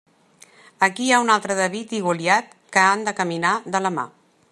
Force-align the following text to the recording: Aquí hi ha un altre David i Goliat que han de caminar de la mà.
Aquí 0.85 1.03
hi 1.07 1.11
ha 1.17 1.19
un 1.25 1.29
altre 1.33 1.57
David 1.59 1.93
i 1.97 2.01
Goliat 2.05 2.57
que 2.77 2.85
han 2.85 3.05
de 3.09 3.15
caminar 3.21 3.53
de 3.77 3.83
la 3.87 3.93
mà. 3.99 4.07